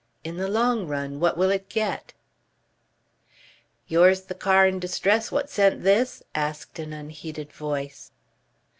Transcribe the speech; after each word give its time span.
In 0.23 0.37
the 0.37 0.47
long 0.47 0.87
run, 0.87 1.19
what 1.19 1.37
will 1.37 1.51
it 1.51 1.69
get?" 1.69 2.13
("Yours 3.87 4.23
the 4.23 4.33
car 4.33 4.65
in 4.65 4.79
distress 4.79 5.31
what 5.31 5.47
sent 5.47 5.83
this?" 5.83 6.23
asked 6.33 6.79
an 6.79 6.91
unheeded 6.91 7.53
voice.) 7.53 8.11